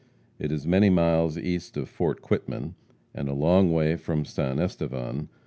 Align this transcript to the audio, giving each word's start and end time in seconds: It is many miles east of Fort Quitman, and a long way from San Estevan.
It 0.39 0.51
is 0.51 0.65
many 0.65 0.89
miles 0.89 1.37
east 1.37 1.77
of 1.77 1.87
Fort 1.87 2.23
Quitman, 2.23 2.73
and 3.13 3.29
a 3.29 3.35
long 3.35 3.71
way 3.71 3.95
from 3.97 4.25
San 4.25 4.57
Estevan. 4.57 5.29